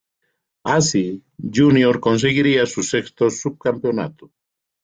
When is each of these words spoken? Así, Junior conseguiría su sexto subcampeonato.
Así, 0.63 1.23
Junior 1.37 1.99
conseguiría 1.99 2.65
su 2.65 2.81
sexto 2.81 3.29
subcampeonato. 3.29 4.31